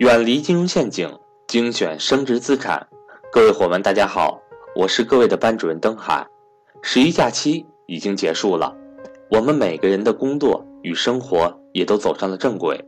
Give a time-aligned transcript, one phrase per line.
[0.00, 1.14] 远离金融陷阱，
[1.46, 2.88] 精选升值资产。
[3.30, 4.40] 各位伙伴，大家好，
[4.74, 6.26] 我是各位的班主任登海。
[6.80, 8.74] 十一假期已经结束了，
[9.30, 12.82] 我们每个人的工作与生活也都走上了正轨。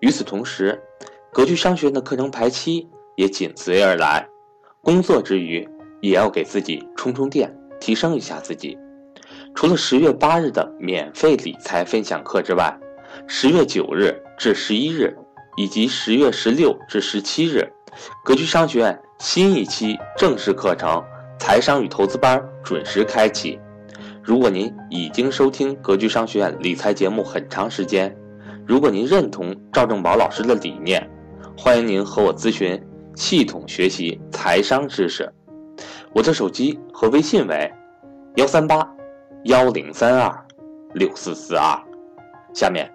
[0.00, 0.78] 与此同时，
[1.32, 2.86] 格局商学院的课程排期
[3.16, 4.28] 也紧随而来。
[4.82, 5.66] 工作之余，
[6.02, 7.50] 也要给自己充充电，
[7.80, 8.76] 提升一下自己。
[9.54, 12.78] 除了十月八日的免费理财分享课之外，
[13.26, 15.16] 十月九日至十一日，
[15.56, 17.66] 以及十月十六至十七日，
[18.24, 20.90] 格局商学院新一期正式课程
[21.38, 23.58] 《财商与投资班》准时开启。
[24.22, 28.14] 如果您已经收听格局商学院理财节目很长时间，
[28.66, 31.08] 如果您认同赵正宝老师的理念，
[31.56, 32.80] 欢迎您和我咨询
[33.14, 35.30] 系统学习财商知识。
[36.12, 37.72] 我的手机和微信为
[38.36, 38.86] 幺三八
[39.44, 40.46] 幺零三二
[40.94, 41.76] 六四四二。
[42.54, 42.90] 下面。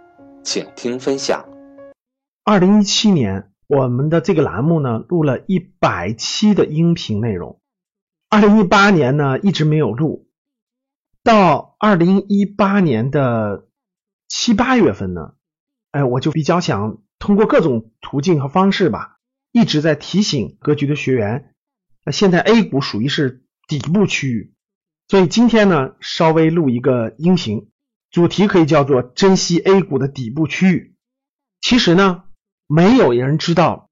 [0.46, 1.44] 请听分享。
[2.48, 7.60] 二零一七年，我们的这个栏目呢录了一百期的音频内容。
[8.30, 10.30] 二零一八年呢一直没有录，
[11.24, 13.68] 到二零一八年的
[14.28, 15.34] 七八月份呢，
[15.90, 19.18] 哎，我就比较想通过各种途径和方式吧，
[19.52, 21.56] 一直在提醒格局的学员，
[22.06, 24.54] 那现在 A 股属于是底部区域，
[25.08, 27.72] 所以今天呢稍微录一个音频。
[28.12, 30.96] 主题可以叫做珍惜 A 股的底部区域。
[31.60, 32.24] 其实呢，
[32.68, 33.90] 没有人知道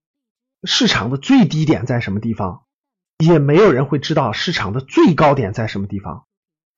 [0.63, 2.63] 市场的最低点在什么地方，
[3.17, 6.25] 也没有人会知道市场的最高点在什么地方。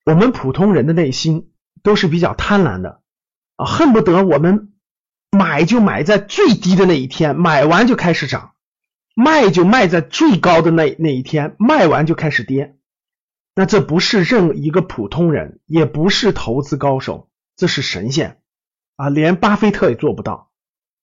[0.04, 1.50] 我们普通人的内心
[1.82, 3.00] 都是比较贪婪的
[3.56, 4.74] 啊，恨不得我们
[5.30, 8.52] 买就买在最低的那一天，买完就开始涨；
[9.14, 12.76] 卖就卖在最高的那那一天，卖完就开始跌。
[13.54, 17.30] 那这不是任一个普通人，也不是投资高手。
[17.56, 18.42] 这是神仙
[18.96, 20.50] 啊，连巴菲特也做不到。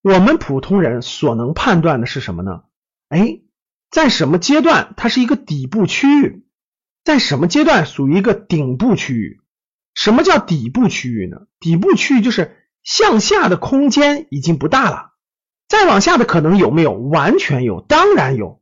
[0.04, 2.64] 我们普通人所能判断的是什么呢？
[3.08, 3.40] 哎，
[3.90, 6.46] 在什么阶段它是一个底部区域，
[7.06, 9.40] 在什么阶段属于一个顶部区域？
[9.94, 11.44] 什么叫底部区域呢？
[11.62, 15.12] 底部区域就是向下的空间已经不大了，
[15.70, 16.92] 再往下的可能有没有？
[16.92, 18.62] 完全有，当然有，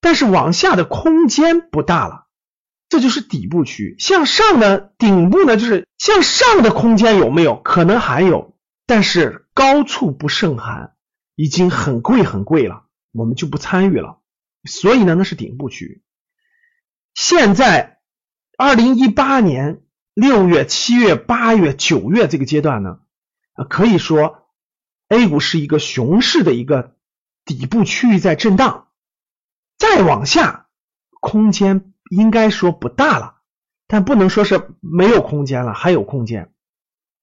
[0.00, 2.26] 但是往下的空间不大了。
[2.88, 7.56] 这就是底部区域，向上的顶部呢，就是向上的空间有没有？
[7.56, 8.54] 可能还有，
[8.86, 10.94] 但是高处不胜寒，
[11.34, 14.20] 已经很贵很贵了，我们就不参与了。
[14.64, 16.02] 所以呢，那是顶部区域。
[17.14, 18.00] 现在
[18.58, 19.80] 二零一八年
[20.12, 23.00] 六月、七月、八月、九月这个阶段呢，
[23.70, 24.46] 可以说
[25.08, 26.94] A 股是一个熊市的一个
[27.46, 28.88] 底部区域在震荡，
[29.78, 30.68] 再往下
[31.20, 31.94] 空间。
[32.10, 33.40] 应该说不大了，
[33.88, 36.52] 但不能说是没有空间了，还有空间。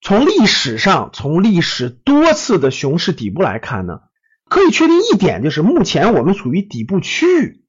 [0.06, 4.02] 从历史上，从历史多次的熊市底部来看呢，
[4.50, 7.64] 可以确定一点，就是目前我们处于底部区域，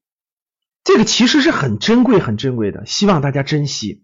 [0.83, 4.03] 这个其实是很珍贵、很珍贵的，希望大家珍惜。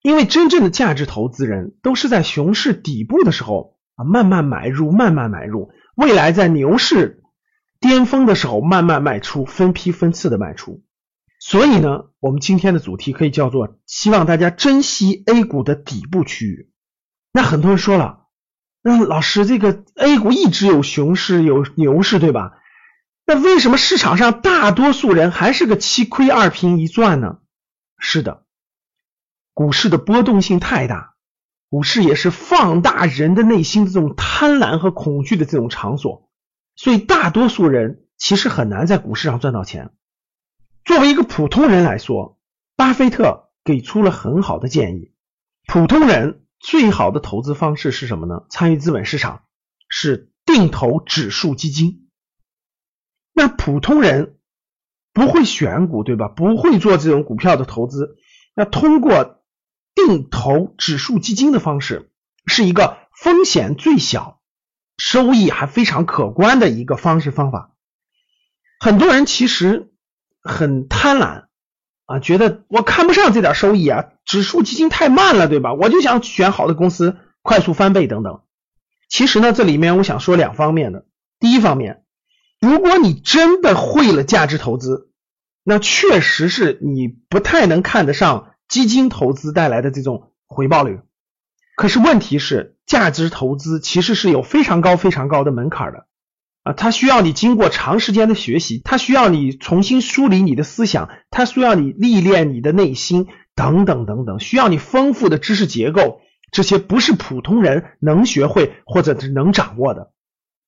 [0.00, 7.24] 因为真正的价值投资人都是在熊市底部的时候啊，慢慢买入，慢慢买入，未来在牛市
[7.78, 10.82] 巅峰的时候慢慢卖出，分批分次的卖出。
[11.40, 16.70] 所以呢，我们今天的主题可以叫做希望大家珍惜 A 股的底部区域。
[17.36, 18.28] 那很多人说了，
[18.80, 22.62] 那老师这个 A 股一直有熊市有牛市对吧？
[23.26, 27.40] 那为什么市场上大多数人还是个七亏二平一赚呢？
[27.98, 28.46] 是的，
[29.52, 31.14] 股市的波动性太大，
[31.68, 36.30] 股市也是放大人的内心的这种贪婪和恐惧的这种场所，
[36.74, 39.90] 所以大多数人其实很难在股市上赚到钱。
[40.86, 42.38] 作为一个普通人来说，
[42.76, 45.12] 巴菲特给出了很好的建议。
[45.66, 48.46] 普通人最好的投资方式是什么呢？
[48.50, 49.44] 参与资本市场，
[49.88, 52.08] 是定投指数基金。
[53.32, 54.38] 那普通人
[55.12, 56.28] 不会选股，对吧？
[56.28, 58.16] 不会做这种股票的投资。
[58.54, 59.42] 那通过
[59.94, 62.10] 定投指数基金的方式，
[62.46, 64.40] 是一个风险最小、
[64.96, 67.76] 收益还非常可观的一个方式方法。
[68.80, 69.92] 很多人其实。
[70.48, 71.45] 很贪婪
[72.06, 75.74] 啊，觉得我看不上这点收益啊，指数基金太慢了，对吧？
[75.74, 78.40] 我就想选好的公司，快速翻倍等等。
[79.08, 81.04] 其实呢，这里面我想说两方面的。
[81.38, 82.04] 第一方面，
[82.60, 85.10] 如果你真的会了价值投资，
[85.62, 91.00] 那确实是你不太能看得上基金投资带来的这种回报率。
[91.76, 96.06] 可是问题是，价值投资其实是有非常高、非常高的门槛的。
[96.66, 110.10] 啊，它需要你经过长时间的学习，它需要你重新梳理你的思想，它需要你历练你的内心，等等等等，需要你丰富的知识结构，这些不是普通人能学会或者是能掌握的。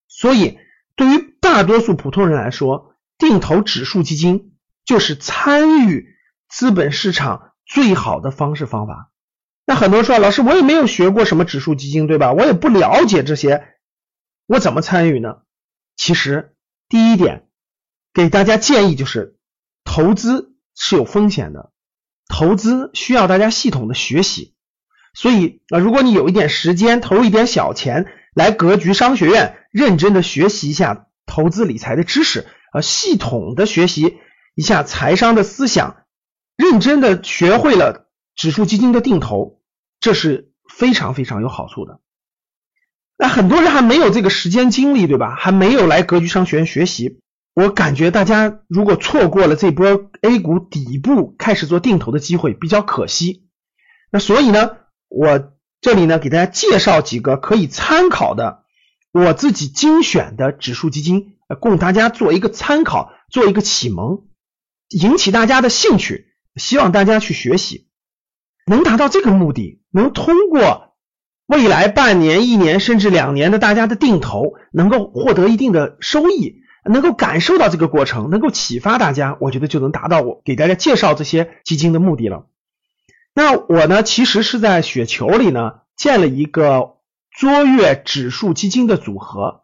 [0.07, 0.61] 所以，
[0.95, 4.53] 对于大多数普通人来说，定投指数基金
[4.85, 6.07] 就是参与
[6.49, 9.11] 资本市场最好的方式方法。
[9.67, 12.33] 那很多人说，老师，我也没有学过什么指数基金，对吧？
[12.33, 13.65] 我也不了解这些，
[14.47, 15.39] 我怎么参与呢？
[15.99, 16.55] 其实，
[16.89, 17.49] 第一点，
[18.15, 19.37] 给大家建议就是，
[19.85, 21.73] 投资是有风险的，
[22.29, 24.55] 投资需要大家系统的学习。
[25.13, 34.19] 所以啊，如果你有一点时间，投入一点小钱，来格局商学院认真的学习一下投资理财的知识，啊，系统的学习
[34.55, 36.05] 一下财商的思想，
[36.57, 39.61] 认真的学会了指数基金的定投。
[39.99, 42.01] 这是非常非常有好处的。
[43.19, 45.35] 那很多人还没有这个时间精力，对吧？
[45.35, 47.21] 还没有来格局商学院学习。
[47.53, 53.49] 我感觉大家如果错过了这波 A 股底部开始做定投的机会，比较可惜。
[54.13, 54.77] 那所以呢，
[55.09, 58.63] 我这里呢给大家介绍几个可以参考的
[59.13, 64.29] 我自己精选的指数基金，供大家做一个参考，做一个启蒙，
[64.91, 67.89] 引起大家的兴趣，希望大家去学习。
[68.67, 70.88] 能达到这个目的，能通过
[71.49, 82.45] 未来半年、一年甚至两年的大家的定投，能够获得一定的收益，能够感受到这个过程，能够启发大家，我觉得就能达到我给大家介绍这些基金的目的了。
[83.35, 86.97] 那我呢，其实是在雪球里呢建了一个
[87.31, 89.63] 卓越指数基金的组合。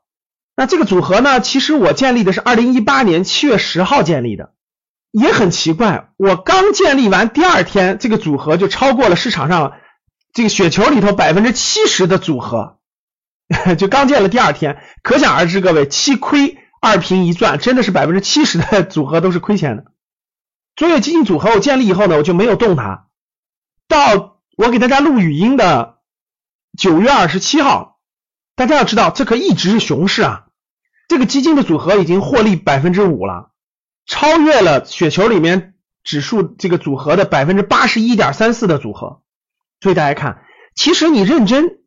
[0.57, 4.55] 那这个组合呢，其实我建立的是二零一八年七月十号建立的。
[5.11, 9.75] 也很奇怪，我刚建立完第二天，这个组合就超过了市场上
[10.35, 12.79] 这个雪球里头百分之七十的组合，
[13.79, 19.85] 就刚建了第二天，可想而知，各位七亏二平一赚，真的是百分之七十的组合都是亏钱的。
[20.75, 23.07] 卓越基金组合我建立以后呢，我就没有动它，
[23.87, 25.99] 到我给大家录语音的
[26.77, 28.01] 九月二十七号，
[28.57, 30.47] 大家要知道，这可一直是熊市啊，
[31.09, 33.53] 这个基金的组合已经获利百分之五了。
[34.07, 39.23] 超越了雪球里面指数这个组合的百分之八十一点三四的组合，
[39.85, 41.81] 所以大家看，其实你认真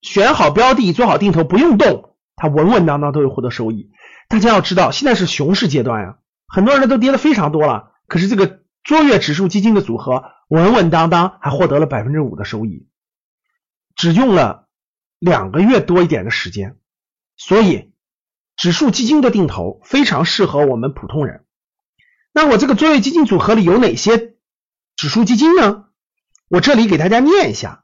[0.00, 3.90] 选好标的，做好定投，不用动，它稳稳当当都会获得收益。
[4.30, 6.16] 大家要知道，现在是熊市阶段呀，
[6.48, 12.88] 很多人都跌的非常多了，可是这个卓越指数基金的组合稳稳当当还获得了百分之五的收益，
[13.96, 14.68] 只用了
[15.18, 16.78] 两个月多一点的时间，
[17.36, 17.92] 所以
[18.56, 21.44] 指数基金的定投非常适合我们普通人。
[22.32, 24.36] 那我这个卓越基金组合里有哪些
[24.96, 25.88] 指数基金呢？
[26.52, 27.82] 我这里给大家念一下。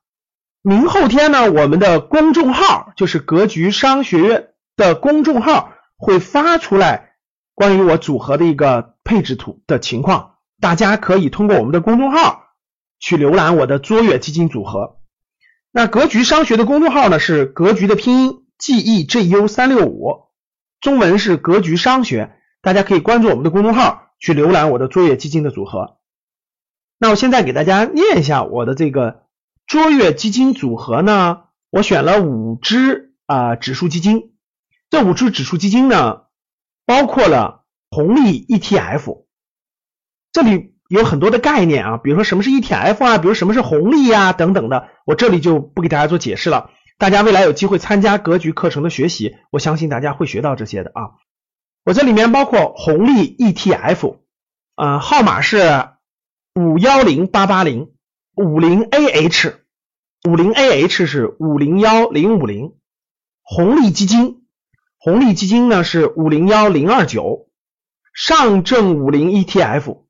[0.60, 7.12] 明后天呢，我们的公众号就是格局商学院的公众号会发出来
[7.54, 12.42] 关于我组合的一个配置图的情况，大家可以通过我们的公众号
[13.00, 14.98] 去浏览我的卓越基金组合。
[15.72, 20.26] 那格局商学的公众号呢是格局的拼音 G E G U 三六五，
[20.82, 24.04] 中文是格局商学，大家可以关注我们的公众号。
[24.20, 25.97] 去浏览我的卓越基金的组合。
[26.98, 29.22] 那我现在给大家念一下我的这个
[29.66, 34.34] 卓越基金组合呢，我选了五只啊指数基金。
[34.90, 36.22] 这五只指数基金呢，
[36.86, 39.24] 包括了红利 ETF。
[40.32, 46.70] 这里有很多的概念啊，比如说什么是 ETF 啊，比如什么是红利啊等等的，我这里就不给大家做解释了。
[46.96, 51.10] 大家未来有机会参加格局课程的学习，我相信大家会学到这些的啊。
[51.84, 54.16] 我这里面包括红利 ETF，
[54.74, 55.90] 呃，号码是
[56.58, 57.92] 五幺零八八零
[58.34, 59.54] 五零 AH，
[60.28, 62.74] 五零 AH 是五零幺零五零，
[63.42, 64.42] 红利基金，
[64.98, 67.46] 红利基金呢是五零幺零二九，
[68.12, 70.02] 上证五零 ETF，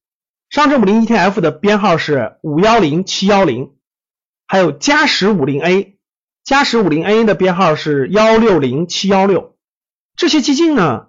[0.48, 3.74] 上证五零 ETF 的编号是五幺零七幺零，
[4.46, 5.98] 还有嘉实五零 A，
[6.44, 9.54] 嘉实五零 A 的编号是幺六零七幺六，
[10.16, 11.08] 这些基金呢。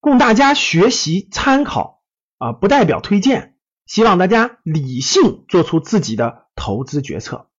[0.00, 2.02] 供大家学习参考
[2.38, 3.51] 啊，不代表推荐，
[3.86, 7.50] 希望大家理性做出自己的投资决策。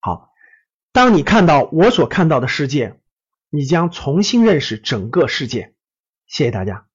[0.00, 0.30] 好，
[0.92, 3.00] 当你看到我所看到的世界，
[3.50, 5.74] 你将重新认识整个世界。
[6.26, 6.86] 谢谢大家。